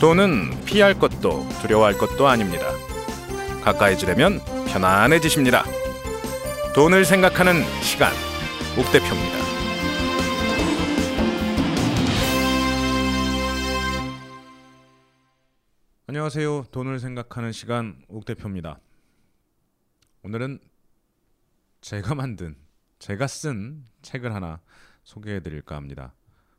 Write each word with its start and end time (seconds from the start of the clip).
돈은 0.00 0.64
피할 0.64 0.98
것도 0.98 1.48
두려워할 1.62 1.96
것도 1.96 2.26
아닙니다. 2.26 2.66
가까이 3.62 3.96
지려면 3.96 4.40
편안해지십니다. 4.66 5.64
돈을 6.74 7.04
생각하는 7.04 7.62
시간, 7.80 8.12
옥 8.76 8.90
대표입니다. 8.92 9.38
안녕하세요. 16.08 16.64
돈을 16.70 16.98
생각하는 16.98 17.52
시간, 17.52 18.02
옥 18.08 18.24
대표입니다. 18.24 18.78
오늘은 20.22 20.58
제가 21.80 22.14
만든, 22.14 22.56
제가 22.98 23.26
쓴 23.26 23.86
책을 24.02 24.34
하나 24.34 24.60
소개해 25.04 25.40
드릴까 25.40 25.76
합니다. 25.76 26.14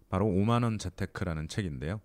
바로 0.10 0.26
5만원 0.26 0.80
재테크라는 0.80 1.48
책인데요. 1.48 2.00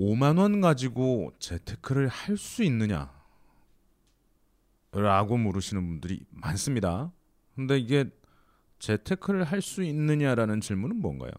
5만 0.00 0.38
원 0.38 0.62
가지고 0.62 1.34
재테크를 1.38 2.08
할 2.08 2.38
수 2.38 2.62
있느냐? 2.64 3.12
라고 4.92 5.36
물으시는 5.36 5.86
분들이 5.86 6.24
많습니다. 6.30 7.12
근데 7.54 7.78
이게 7.78 8.10
재테크를 8.78 9.44
할 9.44 9.60
수 9.60 9.82
있느냐라는 9.82 10.62
질문은 10.62 10.96
뭔가요? 11.00 11.32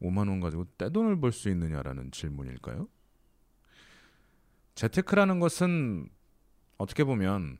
5만 0.00 0.28
원 0.28 0.38
가지고 0.38 0.66
떼돈을 0.78 1.20
벌 1.20 1.32
수 1.32 1.48
있느냐라는 1.50 2.12
질문일까요? 2.12 2.88
재테크라는 4.76 5.40
것은 5.40 6.08
어떻게 6.78 7.02
보면 7.02 7.58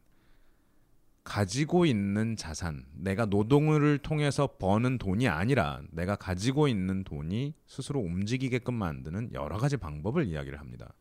가지고 1.24 1.86
있는 1.86 2.36
자산, 2.36 2.84
내가 2.92 3.26
노동을 3.26 3.98
통해서 3.98 4.56
버는 4.58 4.98
돈이 4.98 5.28
아니라 5.28 5.82
내가 5.90 6.16
가지고 6.16 6.66
있는 6.66 7.04
돈이 7.04 7.54
스스로 7.66 8.00
움직이게끔 8.00 8.74
만드는 8.74 9.32
여러 9.34 9.58
가지 9.58 9.76
방법을 9.76 10.26
이야기를 10.26 10.58
합니다. 10.58 10.92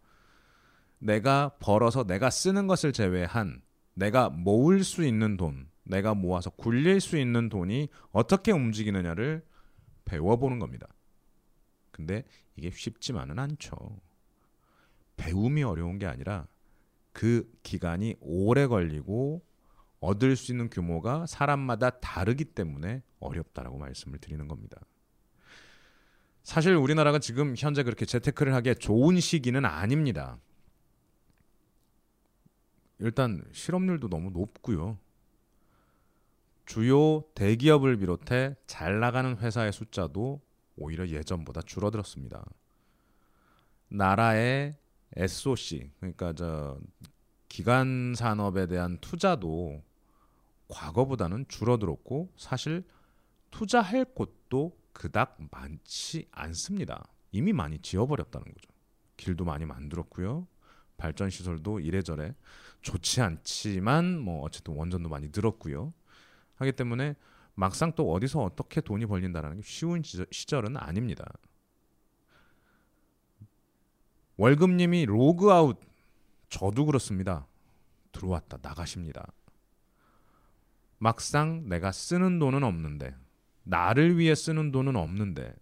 내가 0.99 1.55
벌어서 1.59 2.03
내가 2.03 2.29
쓰는 2.29 2.67
것을 2.67 2.91
제외한 2.91 3.61
내가 3.93 4.29
모을 4.29 4.83
수 4.83 5.05
있는 5.05 5.37
돈, 5.37 5.69
내가 5.83 6.13
모아서 6.13 6.49
굴릴 6.49 6.99
수 7.01 7.17
있는 7.17 7.49
돈이 7.49 7.89
어떻게 8.11 8.51
움직이느냐를 8.51 9.43
배워보는 10.05 10.59
겁니다. 10.59 10.87
근데 11.91 12.23
이게 12.55 12.69
쉽지만은 12.69 13.39
않죠. 13.39 13.75
배움이 15.17 15.63
어려운 15.63 15.99
게 15.99 16.05
아니라 16.05 16.47
그 17.11 17.51
기간이 17.63 18.15
오래 18.21 18.67
걸리고 18.67 19.43
얻을 19.99 20.35
수 20.35 20.51
있는 20.51 20.69
규모가 20.69 21.25
사람마다 21.25 21.89
다르기 21.89 22.45
때문에 22.45 23.03
어렵다라고 23.19 23.77
말씀을 23.77 24.19
드리는 24.19 24.47
겁니다. 24.47 24.79
사실 26.43 26.73
우리나라가 26.75 27.19
지금 27.19 27.53
현재 27.57 27.83
그렇게 27.83 28.05
재테크를 28.05 28.53
하기에 28.55 28.75
좋은 28.75 29.19
시기는 29.19 29.65
아닙니다. 29.65 30.39
일단 32.99 33.43
실업률도 33.51 34.09
너무 34.09 34.31
높고요. 34.31 34.97
주요 36.65 37.23
대기업을 37.33 37.97
비롯해 37.97 38.55
잘 38.67 38.99
나가는 38.99 39.37
회사의 39.37 39.73
숫자도 39.73 40.41
오히려 40.75 41.07
예전보다 41.07 41.61
줄어들었습니다. 41.61 42.45
나라의 43.89 44.75
SOC 45.15 45.91
그러니까 45.99 46.33
저 46.33 46.79
기간 47.47 48.13
산업에 48.15 48.67
대한 48.67 48.97
투자도 49.01 49.81
과거보다는 50.69 51.45
줄어들었고 51.47 52.31
사실 52.37 52.83
투자할 53.51 54.05
곳도 54.05 54.77
그닥 54.93 55.37
많지 55.51 56.27
않습니다. 56.31 57.07
이미 57.31 57.53
많이 57.53 57.79
지어버렸다는 57.79 58.45
거죠. 58.45 58.69
길도 59.17 59.45
많이 59.45 59.65
만들었고요. 59.65 60.47
발전 60.97 61.29
시설도 61.29 61.79
이래저래 61.79 62.35
좋지 62.81 63.21
않지만 63.21 64.19
뭐 64.19 64.41
어쨌든 64.41 64.75
원전도 64.75 65.09
많이 65.09 65.27
늘었고요. 65.33 65.93
하기 66.55 66.73
때문에 66.73 67.15
막상 67.55 67.93
또 67.93 68.11
어디서 68.11 68.41
어떻게 68.41 68.81
돈이 68.81 69.05
벌린다는 69.05 69.57
게 69.57 69.61
쉬운 69.63 70.01
시절은 70.03 70.77
아닙니다. 70.77 71.25
월급님이 74.37 75.05
로그아웃 75.05 75.79
저도 76.49 76.85
그렇습니다. 76.85 77.47
들어왔다 78.11 78.59
나가십니다. 78.61 79.31
막상 80.99 81.67
내가 81.67 81.91
쓰는 81.91 82.39
돈은 82.39 82.63
없는데 82.63 83.15
나를 83.63 84.17
위해 84.17 84.35
쓰는 84.35 84.71
돈은 84.71 84.95
없는데 84.95 85.53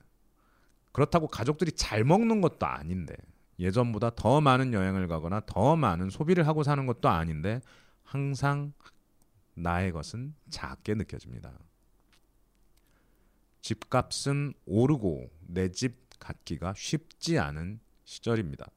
그렇다고 0.92 1.28
가족들이 1.28 1.72
잘 1.72 2.04
먹는 2.04 2.42
것도 2.42 2.66
아닌데 2.66 3.16
예전보다 3.60 4.12
더 4.16 4.42
많은 4.42 4.74
여행을 4.74 5.08
가거나 5.08 5.42
더 5.46 5.76
많은 5.76 6.10
소비를 6.10 6.48
하고 6.48 6.64
사는 6.64 6.86
것도 6.86 7.10
아닌데 7.10 7.62
항상 8.04 8.74
나의 9.54 9.92
것은 9.92 10.36
작게 10.50 10.94
느껴집니다. 10.96 11.58
집값은 13.62 14.54
오르고 14.66 15.30
내 15.48 15.70
집 15.70 16.08
갖기가 16.20 16.74
쉽지 16.76 17.38
않은 17.40 17.80
시절입니다. 18.04 18.68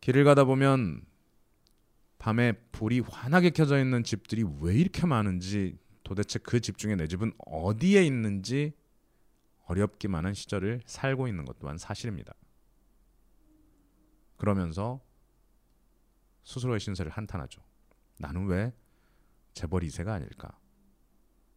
길을 0.00 0.24
가다 0.24 0.44
보면 0.44 1.02
밤에 2.22 2.52
불이 2.70 3.00
환하게 3.00 3.50
켜져 3.50 3.80
있는 3.80 4.04
집들이 4.04 4.44
왜 4.60 4.76
이렇게 4.76 5.06
많은지 5.06 5.76
도대체 6.04 6.38
그 6.38 6.60
집 6.60 6.78
중에 6.78 6.94
내 6.94 7.08
집은 7.08 7.32
어디에 7.38 8.04
있는지 8.04 8.74
어렵기만 9.66 10.24
한 10.24 10.32
시절을 10.32 10.82
살고 10.86 11.26
있는 11.26 11.44
것 11.44 11.58
또한 11.58 11.78
사실입니다. 11.78 12.32
그러면서 14.36 15.00
스스로의 16.44 16.78
신세를 16.78 17.10
한탄하죠. 17.10 17.60
나는 18.20 18.46
왜 18.46 18.72
재벌 19.52 19.82
2세가 19.82 20.10
아닐까? 20.10 20.56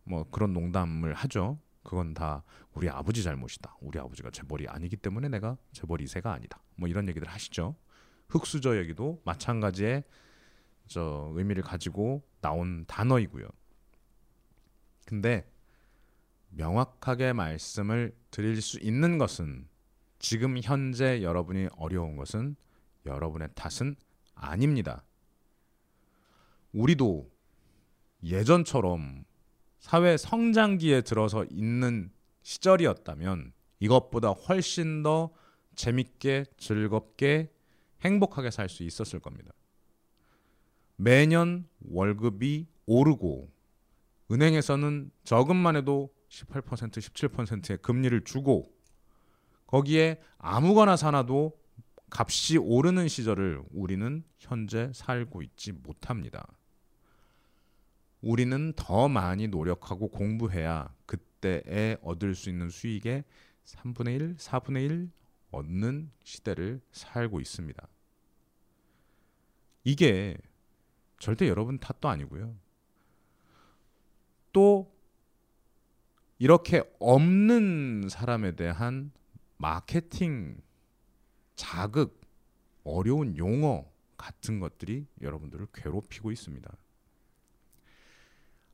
뭐 0.04 0.28
그런 0.32 0.52
농담을 0.52 1.14
하죠. 1.14 1.60
그건 1.84 2.16
다 2.16 2.44
우리 2.74 2.90
아버지 2.90 3.22
잘못이다. 3.22 3.78
우리 3.82 4.00
아버지가 4.00 4.32
재벌이 4.32 4.68
아니기 4.68 4.98
때문에 4.98 5.30
내가 5.30 5.58
재벌 5.74 6.00
2세가 6.00 6.26
아니다. 6.26 6.64
뭐 6.76 6.90
이런 6.90 7.08
얘기들 7.08 7.28
하시죠. 7.28 7.76
흑수저 8.30 8.80
얘기도 8.80 9.22
마찬가지의 9.26 10.04
저 10.88 11.32
의미를 11.34 11.64
가지고 11.64 12.24
나온 12.42 12.86
단어이고요. 12.88 13.48
근데 15.06 15.50
명확하게 16.50 17.34
말씀을 17.34 18.16
드릴 18.32 18.62
수 18.62 18.80
있는 18.80 19.18
것은 19.18 19.68
지금 20.20 20.58
현재 20.62 21.22
여러분이 21.22 21.68
어려운 21.78 22.16
것은 22.16 22.56
여러분의 23.06 23.50
탓은 23.56 23.96
아닙니다. 24.34 25.04
우리도 26.74 27.30
예전처럼 28.24 29.26
사회 29.80 30.18
성장기에 30.18 31.02
들어서 31.02 31.46
있는 31.46 32.12
시절이었다면 32.42 33.54
이것보다 33.80 34.30
훨씬 34.30 35.04
더 35.04 35.32
재밌게 35.76 36.46
즐겁게 36.58 37.52
행복하게 38.02 38.52
살 38.52 38.70
수 38.70 38.84
있었을 38.84 39.20
겁니다. 39.20 39.52
매년 40.96 41.68
월급이 41.80 42.68
오르고 42.86 43.52
은행에서는 44.32 45.12
저금만 45.24 45.76
해도 45.76 46.14
18% 46.30 46.64
17%의 46.92 47.78
금리를 47.82 48.24
주고 48.24 48.72
거기에 49.68 50.22
아무거나 50.38 50.96
사놔도 50.96 51.58
값이 52.10 52.58
오르는 52.58 53.08
시절을 53.08 53.62
우리는 53.72 54.24
현재 54.38 54.92
살고 54.94 55.42
있지 55.42 55.72
못합니다. 55.72 56.48
우리는 58.22 58.74
더 58.76 59.08
많이 59.08 59.48
노력하고 59.48 60.10
공부해야 60.10 60.94
그때에 61.06 61.98
얻을 62.02 62.36
수 62.36 62.50
있는 62.50 62.70
수익의 62.70 63.24
3분의 63.66 64.16
1, 64.16 64.36
4분의 64.38 64.86
1 64.86 65.12
얻는 65.52 66.12
시대를 66.24 66.82
살고 66.92 67.40
있습니다. 67.40 67.88
이게 69.84 70.38
절대 71.20 71.48
여러분 71.48 71.80
탓도 71.80 72.10
아니고요. 72.10 72.56
또 74.54 74.94
이렇게 76.38 76.84
없는 77.00 78.08
사람에 78.10 78.56
대한 78.56 79.12
마케팅 79.58 80.58
자극 81.56 82.22
어려운 82.84 83.38
용어 83.38 83.86
같은 84.18 84.60
것들이 84.60 85.08
여러분들을 85.22 85.68
괴롭히고 85.74 86.32
있습니다. 86.32 86.72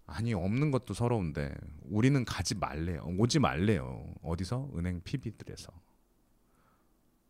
아니 0.08 0.34
없는 0.34 0.72
것도 0.72 0.94
서러운데 0.94 1.56
우리는 1.84 2.26
가지 2.26 2.56
말래요. 2.56 3.04
오지 3.18 3.40
말래요. 3.40 4.14
어디서 4.22 4.72
은행 4.76 5.02
PB들에서. 5.02 5.72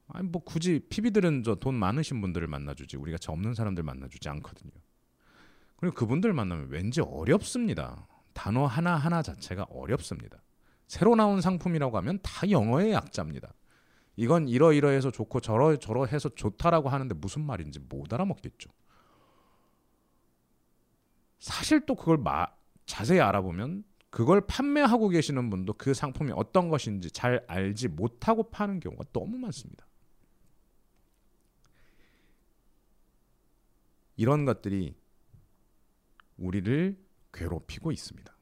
아니 0.08 0.28
뭐 0.28 0.44
굳이 0.44 0.80
PB들은 0.90 1.44
저 1.44 1.56
돈 1.56 1.76
많으신 1.76 2.20
분들을 2.22 2.48
만나주지 2.48 2.98
우리가 2.98 3.18
저 3.18 3.32
없는 3.32 3.54
사람들 3.54 3.84
만나주지 3.84 4.28
않거든요. 4.30 4.72
그리고 5.82 5.96
그분들 5.96 6.32
만나면 6.32 6.70
왠지 6.70 7.02
어렵습니다. 7.02 8.08
단어 8.34 8.68
하나 8.68 8.96
하나 8.96 9.24
자체가 9.24 9.64
어렵습니다. 9.64 10.42
새로 10.88 11.16
나온 11.16 11.42
상품이라고 11.42 11.98
하면 11.98 12.20
다 12.22 12.48
영어의 12.50 12.94
약자입니다. 12.94 13.52
이건 14.16 14.48
이러이러해서 14.48 15.10
좋고 15.10 15.40
저러 15.40 15.76
저러해서 15.78 16.30
좋다라고 16.30 16.90
하는데 16.90 17.16
무슨 17.16 17.44
말인지 17.44 17.80
못 17.80 18.14
알아먹겠죠. 18.14 18.70
사실 21.40 21.84
또 21.88 21.96
그걸 21.96 22.18
마, 22.18 22.46
자세히 22.86 23.20
알아보면 23.20 23.84
그걸 24.12 24.42
판매하고 24.42 25.10
계시는 25.10 25.50
분도 25.50 25.74
그 25.74 25.96
상품이 25.96 26.32
어떤 26.36 26.70
것인지 26.70 27.10
잘 27.10 27.44
알지 27.48 27.88
못하고 27.88 28.52
파는 28.52 28.82
경우가 28.82 29.06
너무 29.14 29.38
많습니다. 29.38 29.88
이런 34.16 34.46
것들이 34.46 35.01
우리를 36.42 36.98
괴롭히고 37.34 37.92
있습니다. 37.92 38.36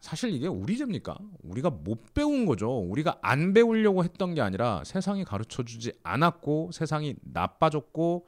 사실 0.00 0.30
이게 0.30 0.48
우리 0.48 0.76
죄입니까? 0.76 1.16
우리가 1.42 1.70
못 1.70 2.12
배운 2.14 2.44
거죠. 2.46 2.78
우리가 2.80 3.18
안 3.22 3.52
배우려고 3.52 4.02
했던 4.02 4.34
게 4.34 4.40
아니라 4.40 4.82
세상이 4.84 5.24
가르쳐 5.24 5.62
주지 5.62 5.92
않았고 6.02 6.70
세상이 6.72 7.14
나빠졌고 7.22 8.26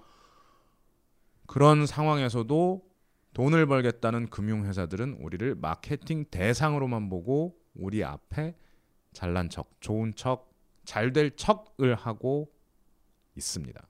그런 1.46 1.86
상황에서도 1.86 2.88
돈을 3.32 3.66
벌겠다는 3.66 4.28
금융회사들은 4.28 5.14
우리를 5.14 5.56
마케팅 5.56 6.24
대상으로만 6.30 7.08
보고 7.08 7.58
우리 7.74 8.04
앞에 8.04 8.54
잘난 9.12 9.48
척, 9.48 9.80
좋은 9.80 10.14
척, 10.14 10.52
잘 10.84 11.12
될 11.12 11.34
척을 11.34 11.94
하고 11.94 12.52
있습니다. 13.36 13.84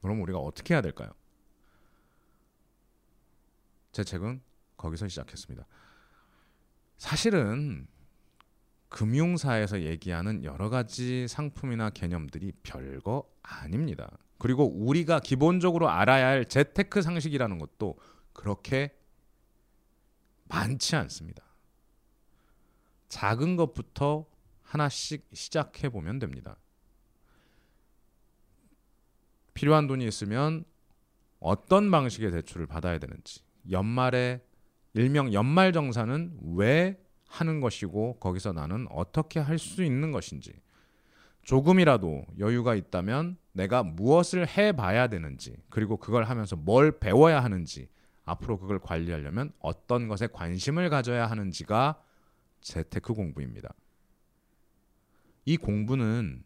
그럼 0.00 0.22
우리가 0.22 0.38
어떻게 0.38 0.74
해야 0.74 0.80
될까요? 0.80 1.10
제 3.92 4.04
책은 4.04 4.42
거기서 4.76 5.08
시작했습니다. 5.08 5.66
사실은 6.96 7.86
금융사에서 8.88 9.82
얘기하는 9.82 10.44
여러 10.44 10.68
가지 10.68 11.28
상품이나 11.28 11.90
개념들이 11.90 12.52
별거 12.62 13.30
아닙니다. 13.42 14.18
그리고 14.38 14.64
우리가 14.64 15.20
기본적으로 15.20 15.88
알아야 15.88 16.26
할 16.26 16.44
재테크 16.44 17.02
상식이라는 17.02 17.58
것도 17.58 17.98
그렇게 18.32 18.96
많지 20.44 20.96
않습니다. 20.96 21.44
작은 23.08 23.56
것부터 23.56 24.26
하나씩 24.62 25.28
시작해 25.32 25.88
보면 25.88 26.18
됩니다. 26.18 26.56
필요한 29.52 29.86
돈이 29.86 30.06
있으면 30.06 30.64
어떤 31.38 31.90
방식의 31.90 32.30
대출을 32.30 32.66
받아야 32.66 32.98
되는지, 32.98 33.42
연말에 33.70 34.40
일명 34.94 35.32
연말 35.32 35.72
정산은 35.72 36.38
왜 36.54 37.00
하는 37.26 37.60
것이고 37.60 38.18
거기서 38.18 38.52
나는 38.52 38.86
어떻게 38.90 39.40
할 39.40 39.58
수 39.58 39.84
있는 39.84 40.10
것인지 40.12 40.52
조금이라도 41.42 42.24
여유가 42.38 42.74
있다면 42.74 43.36
내가 43.52 43.82
무엇을 43.82 44.46
해 44.48 44.72
봐야 44.72 45.08
되는지 45.08 45.56
그리고 45.68 45.96
그걸 45.96 46.24
하면서 46.24 46.56
뭘 46.56 46.98
배워야 46.98 47.42
하는지 47.42 47.88
앞으로 48.24 48.58
그걸 48.58 48.78
관리하려면 48.78 49.52
어떤 49.58 50.08
것에 50.08 50.28
관심을 50.28 50.90
가져야 50.90 51.26
하는지가 51.28 52.00
재테크 52.60 53.14
공부입니다. 53.14 53.72
이 55.44 55.56
공부는 55.56 56.44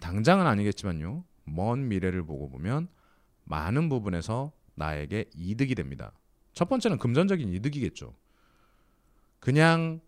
당장은 0.00 0.46
아니겠지만요. 0.46 1.24
먼 1.44 1.88
미래를 1.88 2.24
보고 2.24 2.48
보면 2.50 2.88
많은 3.44 3.88
부분에서 3.88 4.52
나에게 4.74 5.26
이득이 5.34 5.74
됩니다. 5.74 6.12
첫 6.52 6.68
번째는 6.68 6.98
금전적인 6.98 7.48
이득이겠죠. 7.48 8.14
그냥 9.40 10.00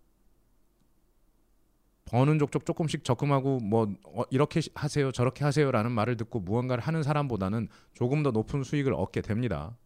버는 2.07 2.39
족족 2.39 2.67
조금씩 2.67 3.03
적금하고 3.03 3.59
뭐 3.61 3.93
어, 4.05 4.23
이렇게 4.31 4.61
하세요 4.75 5.11
저렇게 5.11 5.45
하세요라는 5.45 5.91
말을 5.91 6.17
듣고 6.17 6.41
무언가를 6.41 6.85
하는 6.85 7.03
사람보다는 7.03 7.69
조금 7.95 8.23
더 8.23 8.31
높은 8.31 8.63
수익을 8.63 8.95
얻게 8.95 9.21
됩니다. 9.21 9.77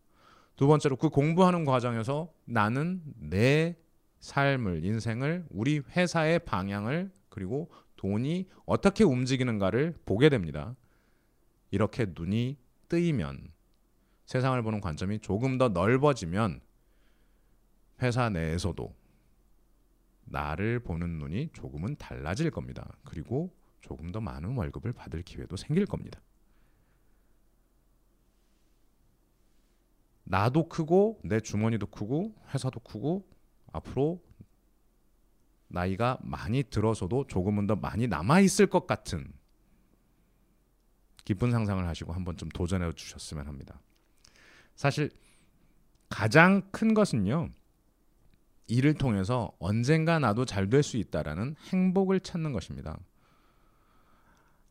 두 0.57 0.67
번째로 0.67 0.97
그 0.97 1.09
공부하는 1.09 1.65
과정에서 1.65 2.33
나는 2.45 3.01
내 3.17 3.77
삶을 4.19 4.85
인생을 4.85 5.47
우리 5.51 5.79
회사의 5.79 6.41
방향을 6.41 7.13
그리고 7.29 7.71
돈이 7.97 8.49
어떻게 8.67 9.05
움직이는가를 9.05 9.95
보게 10.05 10.29
됩니다. 10.29 10.75
이렇게 11.71 12.07
눈이 12.15 12.57
뜨이면 12.89 13.53
세상을 14.29 14.61
보는 14.63 14.83
관점이 14.83 15.21
조금 15.21 15.57
더 15.57 15.71
넓어지면 15.71 16.61
회사 18.03 18.29
내에서도 18.29 18.95
나를 20.27 20.81
보는 20.81 21.19
눈이 21.19 21.49
조금은 21.55 21.97
달라질 21.97 22.51
겁니다. 22.51 22.95
그리고 23.05 23.51
조금 23.81 24.13
더 24.13 24.21
많은 24.21 24.55
월급을 24.55 24.93
받을 24.93 25.23
기회도 25.23 25.57
생길 25.57 25.87
겁니다. 25.87 26.21
나도 30.25 30.69
크고 30.69 31.21
내 31.25 31.41
주머니도 31.41 31.87
크고 31.87 32.35
회사도 32.53 32.81
크고 32.81 33.27
앞으로 33.73 34.23
나이가 35.69 36.19
많이 36.21 36.65
들어서도 36.65 37.29
조금은 37.29 37.67
더 37.67 37.77
많이 37.77 38.07
남아 38.07 38.41
있을 38.41 38.67
것 38.67 38.87
같은 38.87 39.33
기쁜 41.25 41.51
상상을 41.51 41.87
하시고 41.89 42.13
한 42.13 42.27
번쯤 42.27 42.51
도전해 42.51 42.93
주셨으면 42.93 43.47
합니다. 43.47 43.81
사실 44.79 45.11
가장 46.09 46.63
큰 46.71 46.95
것은요. 46.95 47.51
이를 48.69 48.95
통해서 48.95 49.51
언젠가 49.59 50.21
나도 50.21 50.45
잘 50.45 50.71
될 50.71 50.83
수 50.83 50.97
있다라는 50.99 51.57
행복을 51.73 52.21
찾는 52.21 52.53
것입니다. 52.53 52.97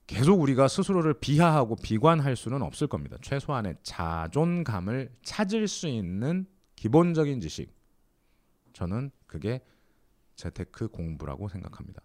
계속 0.08 0.40
우리가 0.40 0.70
스스로를 0.70 1.14
비하하고 1.16 1.76
비관할 1.76 2.38
수는 2.38 2.62
없을 2.62 2.88
겁니다. 2.88 3.18
최소한의 3.22 3.76
자존감을 3.84 5.14
찾을 5.24 5.68
수 5.68 5.88
있는 5.90 6.48
기본적인 6.78 7.42
지식. 7.42 7.76
저는 8.72 9.12
그게 9.26 9.62
재테크 10.38 10.88
공부라고 10.88 11.50
생각합니다. 11.50 12.02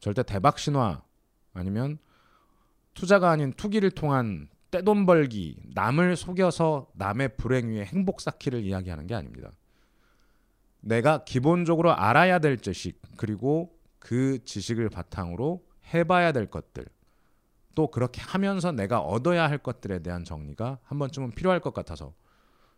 절대 0.00 0.24
대박 0.24 0.58
신화 0.58 1.04
아니면 1.52 1.98
투자가 2.94 3.30
아닌 3.30 3.52
투기를 3.52 3.92
통한 3.92 4.48
떼돈 4.72 5.04
벌기, 5.04 5.60
남을 5.74 6.16
속여서 6.16 6.90
남의 6.94 7.36
불행 7.36 7.68
위에 7.68 7.84
행복 7.84 8.22
쌓기를 8.22 8.64
이야기하는 8.64 9.06
게 9.06 9.14
아닙니다. 9.14 9.52
내가 10.80 11.24
기본적으로 11.24 11.92
알아야 11.92 12.38
될 12.38 12.56
지식, 12.56 13.00
그리고 13.18 13.78
그 13.98 14.42
지식을 14.44 14.88
바탕으로 14.88 15.62
해봐야 15.92 16.32
될 16.32 16.46
것들, 16.46 16.86
또 17.74 17.90
그렇게 17.90 18.22
하면서 18.22 18.72
내가 18.72 19.00
얻어야 19.00 19.48
할 19.48 19.58
것들에 19.58 19.98
대한 20.00 20.24
정리가 20.24 20.78
한 20.82 20.98
번쯤은 20.98 21.32
필요할 21.32 21.60
것 21.60 21.74
같아서 21.74 22.14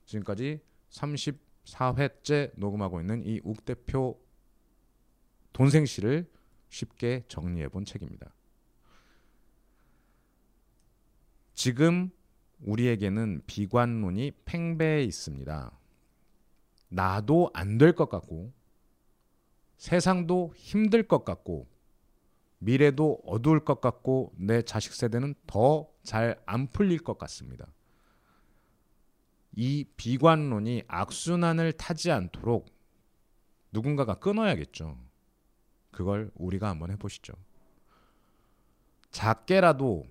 지금까지 0.05 0.61
34회째 0.91 2.53
녹음하고 2.57 3.01
있는 3.01 3.23
이 3.25 3.41
욱 3.45 3.65
대표 3.65 4.19
돈생시를 5.53 6.29
쉽게 6.71 7.25
정리해 7.29 7.69
본 7.69 7.85
책입니다. 7.85 8.35
지금 11.55 12.11
우리에게는 12.61 13.43
비관론이 13.47 14.33
팽배해 14.45 15.03
있습니다. 15.05 15.79
나도 16.89 17.51
안 17.55 17.79
될 17.79 17.93
것 17.95 18.09
같고 18.09 18.53
세상도 19.77 20.53
힘들 20.57 21.03
것 21.07 21.25
같고 21.25 21.67
미래도 22.59 23.21
어두울 23.27 23.65
것 23.65 23.81
같고 23.81 24.33
내 24.37 24.63
자식 24.63 24.93
세대는 24.95 25.35
더 25.47 25.91
잘 26.03 26.39
안 26.47 26.67
풀릴 26.67 26.99
것 26.99 27.17
같습니다. 27.19 27.67
이 29.57 29.85
비관론이 29.97 30.83
악순환을 30.87 31.73
타지 31.73 32.11
않도록 32.11 32.67
누군가가 33.73 34.15
끊어야겠죠. 34.15 34.99
그걸 35.91 36.31
우리가 36.35 36.69
한번 36.69 36.91
해보시죠. 36.91 37.33
작게라도 39.11 40.07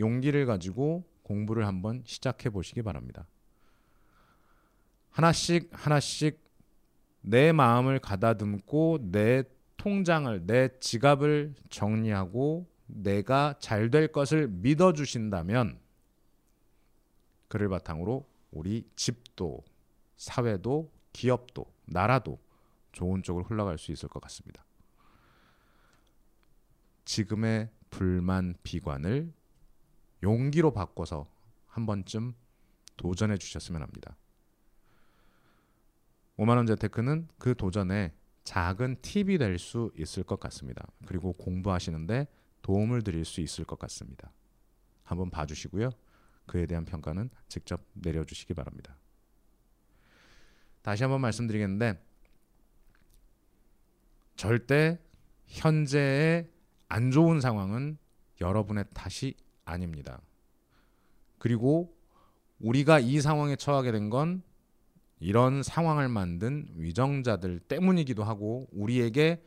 용기를 0.00 0.46
가지고 0.46 1.04
공부를 1.22 1.66
한번 1.66 2.02
시작해 2.04 2.50
보시기 2.50 2.82
바랍니다. 2.82 3.26
하나씩 5.10 5.70
하나씩 5.72 6.42
내 7.20 7.52
마음을 7.52 7.98
가다듬고 7.98 9.10
내 9.10 9.44
통장을 9.76 10.46
내 10.46 10.68
지갑을 10.80 11.54
정리하고 11.70 12.66
내가 12.86 13.54
잘 13.60 13.90
될 13.90 14.08
것을 14.08 14.48
믿어 14.48 14.92
주신다면 14.92 15.78
그를 17.48 17.68
바탕으로 17.68 18.28
우리 18.50 18.88
집도 18.96 19.64
사회도 20.16 20.92
기업도 21.12 21.72
나라도 21.86 22.38
좋은 22.92 23.22
쪽으로 23.22 23.44
흘러갈 23.44 23.78
수 23.78 23.92
있을 23.92 24.08
것 24.08 24.20
같습니다. 24.22 24.64
지금의 27.04 27.70
불만 27.90 28.54
비관을 28.62 29.32
용기로 30.24 30.72
바꿔서 30.72 31.30
한 31.66 31.86
번쯤 31.86 32.34
도전해 32.96 33.36
주셨으면 33.36 33.82
합니다. 33.82 34.16
5만 36.38 36.56
원 36.56 36.66
재테크는 36.66 37.28
그 37.38 37.54
도전에 37.54 38.12
작은 38.42 38.96
팁이 39.02 39.38
될 39.38 39.58
수 39.58 39.92
있을 39.96 40.24
것 40.24 40.40
같습니다. 40.40 40.86
그리고 41.06 41.32
공부하시는데 41.34 42.26
도움을 42.62 43.02
드릴 43.02 43.24
수 43.24 43.40
있을 43.40 43.64
것 43.64 43.78
같습니다. 43.78 44.32
한번 45.04 45.30
봐주시고요. 45.30 45.90
그에 46.46 46.66
대한 46.66 46.84
평가는 46.84 47.30
직접 47.48 47.82
내려주시기 47.92 48.54
바랍니다. 48.54 48.96
다시 50.82 51.02
한번 51.02 51.20
말씀드리겠는데 51.20 52.02
절대 54.36 54.98
현재의 55.46 56.50
안 56.88 57.10
좋은 57.10 57.40
상황은 57.40 57.98
여러분의 58.40 58.84
탓이 58.92 59.34
아닙니다. 59.64 60.20
그리고 61.38 61.94
우리가 62.60 63.00
이 63.00 63.20
상황에 63.20 63.56
처하게 63.56 63.92
된 63.92 64.10
건 64.10 64.42
이런 65.20 65.62
상황을 65.62 66.08
만든 66.08 66.66
위정자들 66.74 67.60
때문이기도 67.60 68.24
하고 68.24 68.66
우리에게 68.72 69.42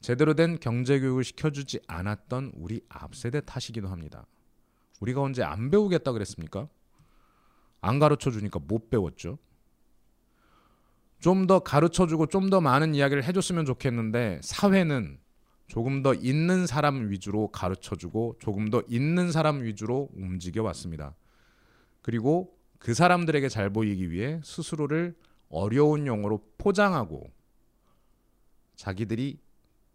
제대로 0.00 0.34
된 0.34 0.58
경제 0.60 1.00
교육을 1.00 1.24
시켜주지 1.24 1.80
않았던 1.86 2.52
우리 2.56 2.82
앞세대 2.88 3.40
탓이기도 3.42 3.88
합니다. 3.88 4.26
우리가 5.00 5.22
언제 5.22 5.42
안 5.42 5.70
배우겠다 5.70 6.12
그랬습니까? 6.12 6.68
안 7.80 7.98
가르쳐 7.98 8.30
주니까 8.30 8.58
못 8.58 8.90
배웠죠. 8.90 9.38
좀 11.20 11.46
더 11.46 11.60
가르쳐 11.60 12.06
주고 12.06 12.26
좀 12.26 12.50
더 12.50 12.60
많은 12.60 12.94
이야기를 12.94 13.24
해줬으면 13.24 13.64
좋겠는데 13.64 14.40
사회는 14.42 15.18
조금 15.66 16.02
더 16.02 16.14
있는 16.14 16.66
사람 16.66 17.10
위주로 17.10 17.48
가르쳐 17.48 17.96
주고 17.96 18.36
조금 18.38 18.70
더 18.70 18.82
있는 18.88 19.32
사람 19.32 19.62
위주로 19.62 20.08
움직여 20.14 20.62
왔습니다. 20.62 21.14
그리고 22.02 22.56
그 22.78 22.94
사람들에게 22.94 23.48
잘 23.48 23.70
보이기 23.70 24.10
위해 24.10 24.40
스스로를 24.44 25.16
어려운 25.48 26.06
용어로 26.06 26.44
포장하고 26.58 27.30
자기들이 28.76 29.40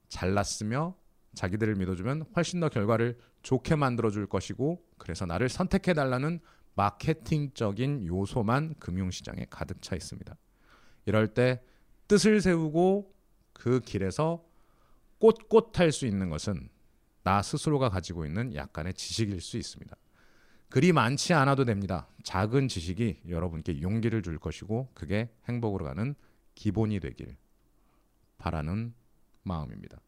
잘났으며 0.09 0.95
자기들을 1.33 1.75
믿어주면 1.75 2.25
훨씬 2.35 2.59
더 2.59 2.67
결과를 2.67 3.17
좋게 3.41 3.75
만들어줄 3.75 4.27
것이고 4.27 4.83
그래서 4.97 5.25
나를 5.25 5.49
선택해달라는 5.49 6.39
마케팅적인 6.75 8.05
요소만 8.07 8.75
금융시장에 8.79 9.47
가득 9.49 9.81
차 9.81 9.95
있습니다. 9.95 10.35
이럴 11.05 11.27
때 11.33 11.61
뜻을 12.07 12.41
세우고 12.41 13.13
그 13.53 13.79
길에서 13.79 14.43
꼿꼿할 15.21 15.91
수 15.91 16.05
있는 16.05 16.29
것은 16.29 16.69
나 17.23 17.41
스스로가 17.41 17.89
가지고 17.89 18.25
있는 18.25 18.55
약간의 18.55 18.95
지식일 18.95 19.39
수 19.39 19.57
있습니다. 19.57 19.95
그리 20.69 20.91
많지 20.91 21.33
않아도 21.33 21.63
됩니다. 21.65 22.07
작은 22.23 22.67
지식이 22.67 23.21
여러분께 23.29 23.81
용기를 23.81 24.23
줄 24.23 24.39
것이고 24.39 24.89
그게 24.93 25.29
행복으로 25.47 25.85
가는 25.85 26.15
기본이 26.55 26.99
되길 26.99 27.37
바라는 28.37 28.93
마음입니다. 29.43 29.99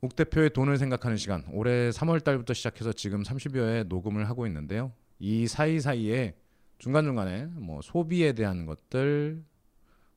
옥 0.00 0.16
대표의 0.16 0.50
돈을 0.50 0.78
생각하는 0.78 1.16
시간 1.16 1.44
올해 1.52 1.90
3월 1.90 2.24
달부터 2.24 2.54
시작해서 2.54 2.92
지금 2.92 3.22
30여회 3.22 3.86
녹음을 3.86 4.28
하고 4.28 4.46
있는데요. 4.46 4.92
이 5.18 5.46
사이사이에 5.46 6.36
중간중간에 6.78 7.46
뭐 7.46 7.80
소비에 7.82 8.32
대한 8.32 8.66
것들, 8.66 9.44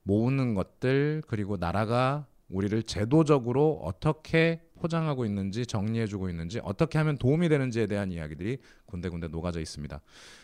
모으는 0.06 0.54
것들 0.54 1.24
그리고 1.28 1.58
나라가 1.58 2.28
우리를 2.48 2.84
제도적으로 2.84 3.82
어떻게 3.84 4.62
포장하고 4.76 5.26
있는지 5.26 5.66
정리해주고 5.66 6.30
있는지 6.30 6.60
어떻게 6.64 7.00
하면 7.00 7.18
도움이 7.18 7.50
되는지에 7.50 7.88
대한 7.88 8.12
이야기들이 8.12 8.60
군데군데 8.86 9.30
녹아져 9.30 9.60
있습니다. 9.60 10.00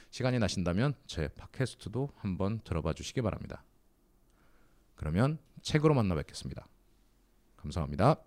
시간이 0.09 0.39
나신다면 0.39 0.93
제 1.05 1.27
팟캐스트도 1.29 2.09
한번 2.17 2.59
들어봐 2.63 2.93
주시기 2.93 3.21
바랍니다. 3.21 3.63
그러면 4.95 5.37
책으로 5.61 5.93
만나 5.93 6.15
뵙겠습니다. 6.15 6.67
감사합니다. 7.57 8.17